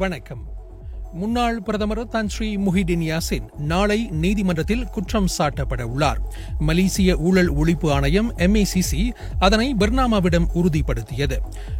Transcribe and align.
வணக்கம். 0.00 0.59
முன்னாள் 1.12 1.62
பிரதமர் 1.62 2.08
தான் 2.08 2.28
ஸ்ரீ 2.28 2.56
முஹிடின் 2.56 3.02
யாசின் 3.02 3.46
நாளை 3.58 4.08
நீதிமன்றத்தில் 4.12 4.84
குற்றம் 4.84 5.28
சாட்டப்பட 5.38 5.82
உள்ளார். 5.82 6.20
மலேசிய 6.58 7.16
ஊழல் 7.16 7.54
ஒழிப்பு 7.54 7.90
ஆணையம் 7.90 8.36
எம்ஏசிசி 8.36 9.10
அதனை 9.38 9.74
பெர்னாமாவிடம் 9.78 10.46
உறுதிப்படுத்தியது. 10.54 11.38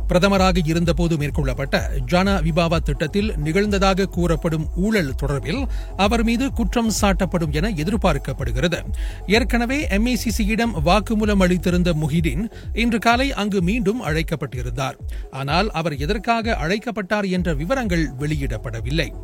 பிரதமராக 0.09 0.59
இருந்தபோது 0.64 1.16
மேற்கொள்ளப்பட்ட 1.16 1.91
ஜானா 2.06 2.34
விபாவா 2.43 2.77
திட்டத்தில் 2.77 3.32
நிகழ்ந்ததாக 3.45 4.05
கூறப்படும் 4.05 4.66
ஊழல் 4.77 5.14
தொடர்பில் 5.23 5.69
அவர் 5.97 6.24
மீது 6.24 6.52
குற்றம் 6.52 6.92
சாட்டப்படும் 7.01 7.51
என 7.51 7.70
எதிர்பார்க்கப்படுகிறது. 7.70 8.80
ஏற்கனவே 9.27 9.87
எம்ஏசிசியிடம் 9.87 10.74
வாக்குமூலம் 10.84 11.41
அளித்திருந்த 11.41 11.92
முஹிடின் 11.92 12.51
இன்று 12.74 12.98
காலை 12.98 13.33
அங்கு 13.33 13.62
மீண்டும் 13.62 14.05
அழைக்கப்பட்டிருந்தார். 14.05 14.95
ஆனால் 15.30 15.70
அவர் 15.70 15.97
எதற்காக 15.97 16.56
அழைக்கப்பட்டார் 16.56 17.27
என்ற 17.27 17.55
விவரங்கள் 17.55 18.10
வெளியிடப்படவில்லை. 18.19 19.20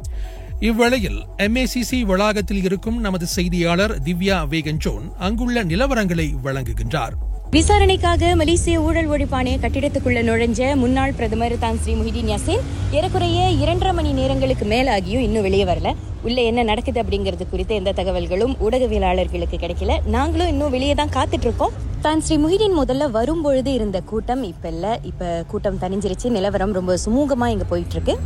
இவ்வேளையில் 0.61 1.19
எம்ஏசிசி 1.45 1.99
வளாகத்தில் 2.05 2.63
இருக்கும் 2.63 3.01
நமது 3.01 3.27
செய்தியாளர் 3.27 3.95
திவ்யா 4.05 4.37
வேகஞ்சோன் 4.53 5.07
அங்குள்ள 5.19 5.65
நிலவரங்களை 5.65 6.29
வழங்குகின்றார். 6.47 7.17
விசாரணைக்காக 7.51 8.37
மலேசிய 8.37 8.81
ஊழல் 8.81 9.11
ஒழிப்பு 9.11 9.37
ஆணைய 9.39 9.57
கட்டிடத்துக்குள்ள 9.63 10.21
நுழைஞ்ச 10.29 10.77
முன்னாள் 10.77 11.13
பிரதமர் 11.13 11.55
தான் 11.59 11.79
ஸ்ரீ 11.83 11.93
முஹிதீன் 11.95 12.31
யாசின். 12.33 12.63
ஏறக்குறைய 12.91 13.41
இரண்டரை 13.63 13.93
மணி 13.93 14.13
நேரங்களுக்கு 14.13 14.65
மேலாகியும் 14.65 15.25
இன்னும் 15.27 15.43
வெளியே 15.43 15.65
வரல. 15.65 15.91
உள்ள 16.23 16.43
என்ன 16.43 16.63
நடக்குது 16.63 17.03
அப்படிங்கிறது 17.03 17.45
குறித்த 17.49 17.75
எந்த 17.75 17.93
தகவல்களும் 17.93 18.55
ஊடகவியலாளர்களுக்கு 18.67 19.59
கிடைக்கல. 19.65 20.01
நாங்களும் 20.07 20.49
இன்னும் 20.49 20.71
வெளியே 20.71 20.95
தான் 20.95 21.15
காத்துட்டு 21.17 21.47
இருக்கோம் 21.49 21.77
தான் 22.01 22.21
ஸ்ரீ 22.21 22.37
முஹிதீன் 22.37 22.79
முதல்ல 22.79 23.11
வரும்பொழுது 23.11 23.73
இருந்த 23.73 24.01
கூட்டம் 24.01 24.43
இப்ப 24.43 24.69
இல்ல. 24.69 24.99
இப்ப 25.03 25.45
கூட்டம் 25.49 25.79
தணிஞ்சிருச்சு. 25.85 26.31
நிலவரம் 26.39 26.73
ரொம்ப 26.73 26.99
சுமூகமா 27.05 27.47
இங்க 27.47 27.65
போயிட்டு 27.65 27.97
இருக்கு 27.99 28.17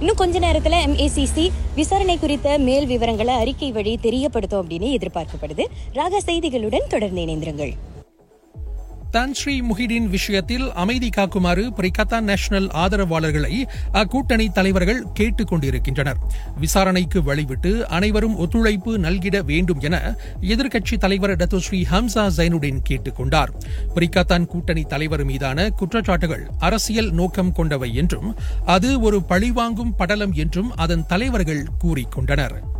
இன்னும் 0.00 0.16
கொஞ்ச 0.16 0.38
நேரத்தில் 0.38 0.72
எம்ஏசிசி 0.72 1.44
விசாரணை 1.74 2.18
குறித்த 2.18 2.58
மேல் 2.58 2.86
விவரங்களை 2.86 3.34
அறிக்கை 3.34 3.72
வழி 3.72 3.98
தெரியப்படுத்தும் 4.02 4.60
அப்படின்னு 4.62 4.88
எதிர்பார்க்கப்படுது. 4.96 5.64
ராக 5.92 6.20
செய்திகளுடன் 6.26 6.86
தொடர்ந்து 6.88 7.22
இணைந்திருங்கள். 7.22 7.72
தான் 9.10 9.34
ஸ்ரீ 9.34 9.60
முஹிடின் 9.60 10.08
விஷயத்தில் 10.08 10.72
அமைதி 10.72 11.08
காக்குமாறு 11.16 11.64
பிரிகத்தா 11.76 12.20
நேஷனல் 12.20 12.68
ஆதரவாளர்களை 12.68 13.64
அக்கூட்டணி 13.92 14.52
தலைவர்கள் 14.52 15.04
கேட்டுக் 15.12 15.48
கொண்டிருக்கின்றனர். 15.48 16.18
விசாரணைக்கு 16.56 17.20
வழிவிட்டு 17.20 17.80
அனைவரும் 17.80 18.36
ஒத்துழைப்பு 18.36 18.98
நல்கிட 18.98 19.44
வேண்டும் 19.44 19.80
என 19.80 20.16
எதிர்க்கட்சி 20.40 20.98
தலைவர் 20.98 21.36
டத்து 21.36 21.56
ஸ்ரீ 21.56 21.82
ஹம்சா 21.90 22.30
ஜைனுடின் 22.36 22.78
கேட்டுக் 22.82 23.16
கொண்டார். 23.16 23.52
பிரிகத்தான் 23.94 24.46
கூட்டணி 24.46 24.82
தலைவர் 24.82 25.24
மீதான 25.24 25.68
குற்றச்சாட்டுகள் 25.68 26.46
அரசியல் 26.58 27.10
நோக்கம் 27.10 27.52
கொண்டவை 27.52 27.94
என்றும் 27.94 28.36
அது 28.66 29.00
ஒரு 29.00 29.22
பழிவாங்கும் 29.22 29.94
படலம் 29.96 30.32
என்றும் 30.32 30.76
அதன் 30.76 31.06
தலைவர்கள் 31.06 31.66
கூறிக்கொண்டனர் 31.84 32.76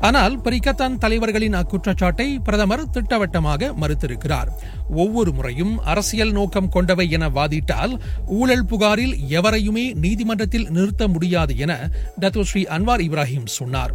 ஆனால் 0.00 0.34
பரிகத்தான் 0.38 0.98
தலைவர்களின் 0.98 1.54
அக்குற்றச்சாட்டை 1.54 2.26
பிரதமர் 2.44 2.88
திட்டவட்டமாக 2.90 3.72
மறுத்திருக்கிறார் 3.80 4.50
ஒவ்வொரு 4.96 5.32
முறையும் 5.32 5.74
அரசியல் 5.84 6.32
நோக்கம் 6.32 6.68
கொண்டவை 6.68 7.10
என 7.10 7.28
வாதிட்டால் 7.30 7.94
ஊழல் 8.30 8.66
புகாரில் 8.66 9.14
எவரையுமே 9.38 9.86
நீதிமன்றத்தில் 9.98 10.70
நிறுத்த 10.70 11.08
முடியாது 11.08 11.54
என 11.58 11.72
டத்தோஸ்ரீ 12.20 12.64
அன்வார் 12.76 13.04
இப்ராஹிம் 13.06 13.48
சொன்னார் 13.54 13.94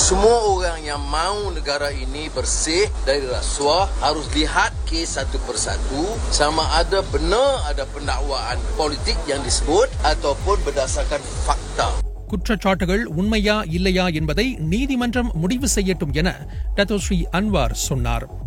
Semua 0.00 0.36
orang 0.46 0.80
yang 0.82 1.02
mahu 1.06 1.50
negara 1.50 1.88
ini 1.94 2.26
bersih 2.28 2.90
dari 3.04 3.22
rasuah 3.26 3.86
harus 4.00 4.26
lihat 4.30 4.72
kes 4.84 5.14
satu 5.16 5.38
persatu 5.40 6.02
sama 6.30 6.64
ada 6.72 7.00
benar 7.06 7.62
ada 7.64 7.86
pendakwaan 7.86 8.58
politik 8.74 9.18
yang 9.26 9.40
disebut 9.40 9.88
ataupun 10.04 10.56
berdasarkan 10.60 11.22
fakta. 11.40 12.07
குற்றச்சாட்டுகள் 12.28 13.04
உண்மையா 13.04 13.62
இல்லையா 13.68 14.08
என்பதை 14.08 14.54
நீதிமன்றம் 14.54 15.30
முடிவு 15.34 15.68
செய்யட்டும் 15.74 16.12
என 16.12 16.46
டத்தோஸ்ரீ 16.76 17.24
அன்வார் 17.32 17.72
சொன்னார். 17.72 18.46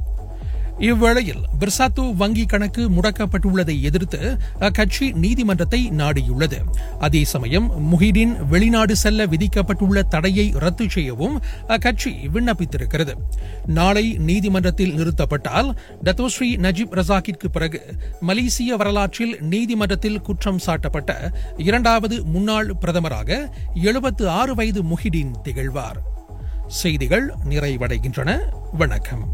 இவ்வேளையில் 0.82 1.44
பிர்சாத்து 1.60 2.16
வங்கி 2.16 2.46
கணக்கு 2.46 2.90
முடக்கப்பட்டுள்ளதை 2.90 3.82
எதிர்த்து 3.82 4.38
அக்கட்சி 4.60 5.14
நீதிமன்றத்தை 5.14 5.90
நாடியுள்ளது. 5.90 6.58
அதே 7.00 7.24
சமயம் 7.24 7.94
முஹிடின் 7.94 8.46
வெளிநாடு 8.46 8.96
செல்ல 8.96 9.26
விதிக்கப்பட்டுள்ள 9.26 10.02
தடையை 10.02 10.52
ரத்து 10.56 10.90
செய்யவும் 10.90 11.42
அக்கட்சி 11.68 12.28
விண்ணப்பித்திருக்கிறது. 12.34 13.14
நாளை 13.66 14.14
நீதிமன்றத்தில் 14.14 14.96
நிறுத்தப்பட்டால் 14.96 15.76
டத்தோஸ்ரீ 16.04 16.58
நஜீப் 16.58 16.94
ரசாக்கிற்கு 16.94 17.48
பிறகு 17.52 17.82
மலேசிய 18.20 18.76
வரலாற்றில் 18.76 19.38
நீதிமன்றத்தில் 19.42 20.22
குற்றம் 20.22 20.60
சாட்டப்பட்ட 20.66 21.34
இரண்டாவது 21.58 22.26
முன்னாள் 22.26 22.74
பிரதமராக 22.86 23.50
எழுபத்து 23.74 24.30
ஆறு 24.30 24.56
வயது 24.56 24.84
முஹிடின் 24.84 25.42
திகழ்வார். 25.44 26.02
செய்திகள் 26.68 27.34
நிறைவடைகின்றன. 27.50 28.40
வணக்கம். 28.72 29.30